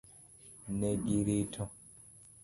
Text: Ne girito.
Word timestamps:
Ne 0.79 0.89
girito. 1.03 1.69